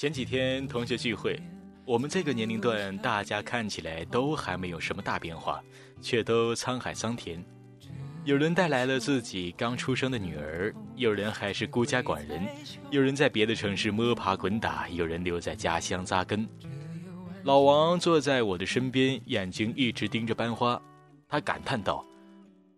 [0.00, 1.38] 前几天同学聚会，
[1.84, 5.62] 我们这个年龄段大家看起来都还没有什么大变化，
[6.00, 7.44] 却都沧海桑田。
[8.24, 12.48] 有人带来了自己刚出生的女儿，有人还是孤家寡人，
[12.90, 16.48] 有人在别的城市摸爬滚打，有人留在家乡扎根。
[17.42, 20.80] 老王坐在我的身边，眼睛一直盯着班花，
[21.28, 22.02] 他感叹道：“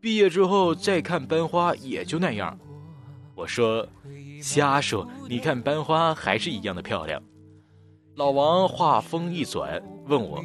[0.02, 2.58] 毕业之后再看班花也就那样。”
[3.42, 3.84] 我说
[4.40, 7.20] ：“瞎说，你看班花还是一样的漂亮。”
[8.14, 10.40] 老王话锋一转，问我：“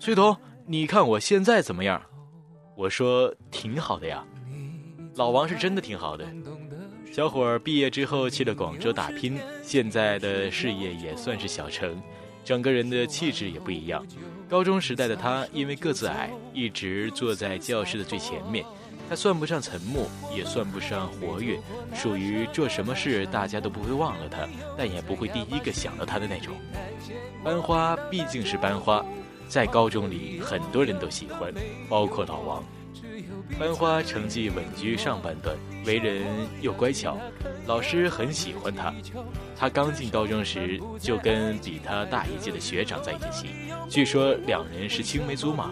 [0.00, 0.34] 崔彤，
[0.66, 2.00] 你看我现在怎么样？”
[2.74, 4.24] 我说：“挺好的呀。”
[5.16, 6.26] 老王是真的挺好的。
[7.12, 12.02] 小伙儿毕业之后去了广州打拼，现在的事业也算是小成，
[12.42, 14.02] 整个人的气质也不一样。
[14.48, 18.64] 高中时代的他，因为个子矮，一直坐在教室的最前面。
[19.08, 21.58] 他算不上沉默，也算不上活跃，
[21.94, 26.54] 属于做什么事大家都不会忘了他，但也不会第一个想到他的那种。
[27.42, 29.04] 班花毕竟是班花，
[29.48, 31.52] 在高中里很多人都喜欢，
[31.88, 32.64] 包括老王。
[33.58, 36.24] 班花成绩稳居上半段，为人
[36.60, 37.18] 又乖巧，
[37.66, 38.92] 老师很喜欢她。
[39.56, 43.50] 她刚进高中时就跟比她大一届的学长在一起，
[43.88, 45.70] 据说两人是青梅竹马。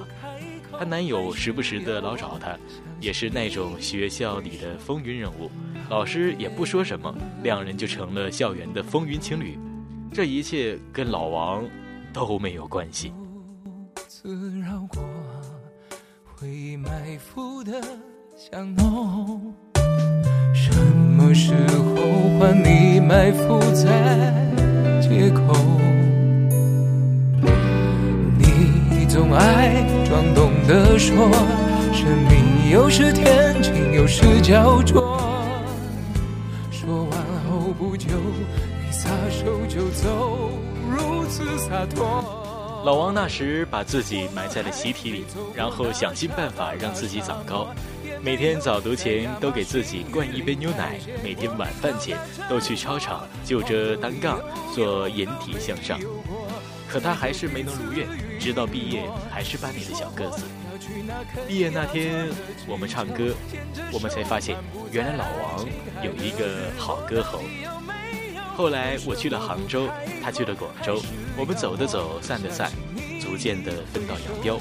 [0.79, 2.57] 她男友时不时的老找她，
[3.01, 5.51] 也是那种学校里的风云人物，
[5.89, 9.59] 老师也不说什么，两人就成了校园的风云情侣。
[10.13, 11.65] 这一切跟老王
[12.13, 13.13] 都没有关系。
[14.05, 14.29] 什
[21.17, 24.33] 么时候换你埋伏在
[25.01, 25.55] 街口？
[29.09, 31.15] 总爱装懂的说，
[31.93, 35.21] 生命有时天晴，有时焦灼。
[36.71, 38.09] 说完后不久，
[38.83, 40.51] 你撒手就走，
[40.89, 42.25] 如此洒脱。
[42.87, 45.25] 老王那时把自己埋在了习题里，
[45.55, 47.69] 然后想尽办法让自己长高。
[48.23, 52.17] 每天早读前都给自己灌一杯牛奶，每天晚饭前
[52.49, 54.41] 都去操场就着单杠
[54.75, 56.01] 做引体向上。
[56.89, 58.07] 可他还是没能如愿，
[58.39, 60.45] 直到毕业还是班里的小个子。
[61.47, 62.29] 毕业那天，
[62.67, 63.35] 我们唱歌，
[63.93, 64.57] 我们才发现，
[64.91, 65.67] 原来老王
[66.03, 67.43] 有一个好歌喉。
[68.57, 69.89] 后来我去了杭州，
[70.23, 71.03] 他去了广州，
[71.37, 72.71] 我们走的走，散的散，
[73.21, 74.61] 逐渐的分道扬镳。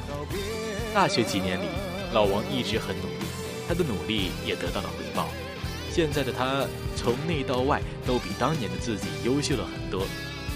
[0.94, 1.66] 大学几年里，
[2.14, 3.26] 老王一直很努力，
[3.68, 5.30] 他的努力也得到了回报。
[5.92, 10.06] 现在的他，从内到外都比当年的自己优秀了很多。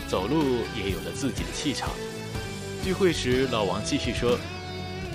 [0.07, 1.89] 走路也有了自己的气场。
[2.83, 4.37] 聚会时，老王继续说：“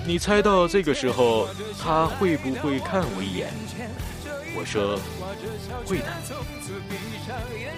[0.05, 1.47] 你猜到这个时候
[1.79, 3.53] 他会不会看我一眼？”
[4.53, 4.99] 我说
[5.85, 6.07] ：“会的。”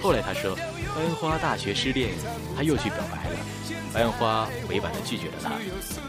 [0.02, 0.56] 后来他说
[0.96, 2.10] ：“班花大学失恋，
[2.56, 3.38] 他又去表白了。
[3.94, 5.52] 班花委婉地拒绝了他。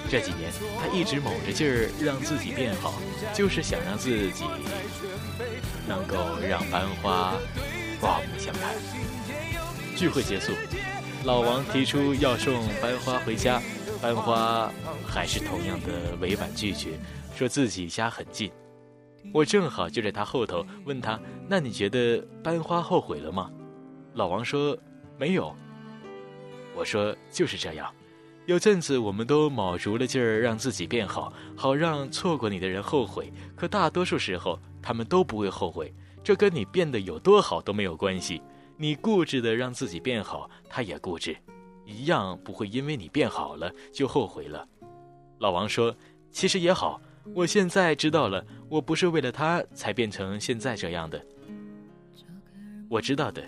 [0.08, 2.94] 这几年，他一直卯着劲儿让自己变好，
[3.34, 4.44] 就是想让自己
[5.86, 7.34] 能够让班花
[8.00, 8.74] 刮目相看。”
[9.94, 10.52] 聚会结束。
[11.24, 13.60] 老王提出要送班花回家，
[14.00, 14.70] 班花
[15.06, 16.98] 还是同样的委婉拒绝，
[17.34, 18.50] 说自己家很近。
[19.32, 21.18] 我正好就在他后头，问他
[21.48, 23.50] ：“那你觉得班花后悔了吗？”
[24.14, 24.76] 老王说
[25.18, 25.54] ：“没有。”
[26.76, 27.92] 我说：“就是这样，
[28.46, 33.32] 有阵子我们都卯足了劲儿让自己变好，好让错过你的人后悔。
[33.56, 38.42] 可大多数时候，他们都不会后悔，这跟你变得有多好都没有关系。”
[38.76, 41.36] 你固执的让自己变好，他也固执，
[41.84, 44.66] 一样不会因为你变好了就后悔了。
[45.38, 45.94] 老王说
[46.30, 47.00] ：“其实也好，
[47.34, 51.24] 我现在知道了，我不是为了他才变成现在这样的。
[52.88, 53.44] 我知道的，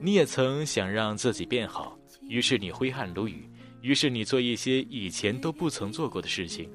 [0.00, 3.48] 你也曾想让自己变好，于是你挥汗如雨，
[3.82, 6.70] 于是你做一些以前都不曾做过的事情。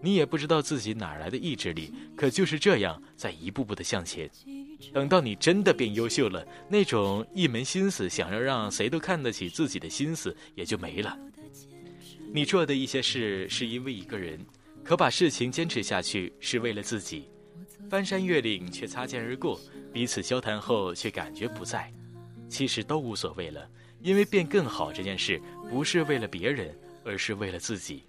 [0.00, 4.30] 你也不知道自己哪来的意志力，可就是这样在一步步的向前。”
[4.92, 11.18] 等到你真的变优秀了，那种一门心思想要让谁都看得起自己的心思也就没了。
[12.32, 14.38] 你做的一些事是因为一个人，
[14.84, 17.28] 可把事情坚持下去是为了自己。
[17.88, 19.60] 翻山越岭却擦肩而过，
[19.92, 21.92] 彼此交谈后却感觉不在，
[22.48, 23.68] 其实都无所谓了。
[24.02, 25.40] 因为变更好这件事
[25.70, 28.04] 不是为了别人，而是为了自己。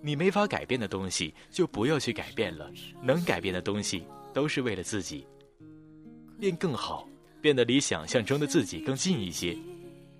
[0.00, 2.70] 你没法改变的东西就不要去改变了，
[3.02, 5.26] 能改变的东西都是为了自己。
[6.40, 7.08] 变更好
[7.40, 9.56] 变得离想象中的自己更近一些。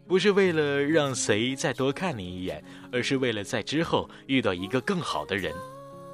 [0.07, 5.55] 不是为了让谁再多看你一眼而是为了在之后遇到一个更好的人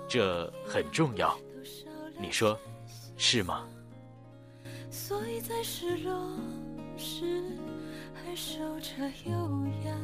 [0.08, 1.36] 这很重要。
[2.20, 2.58] 你说
[3.16, 3.66] 是吗？
[4.90, 6.12] 所以在失落
[6.96, 7.42] 时
[8.14, 8.90] 还守着
[9.26, 9.32] 优
[9.84, 9.96] 雅。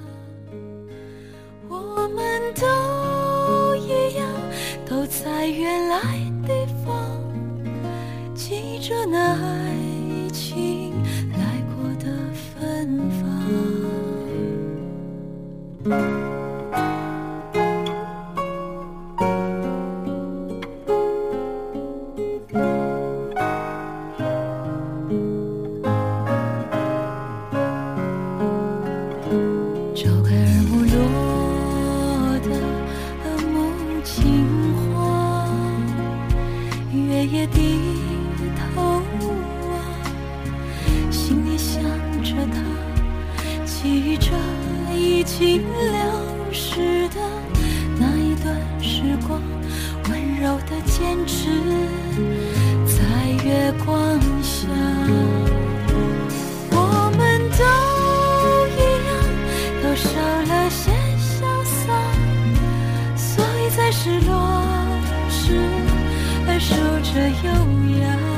[1.69, 2.67] 我们都
[37.32, 37.79] 也低
[38.75, 39.00] 头
[39.71, 41.81] 望，心里想
[42.25, 42.61] 着他，
[43.65, 44.32] 记着
[44.93, 47.21] 已经流逝的
[48.00, 49.41] 那一段时光。
[67.12, 68.30] 着优雅。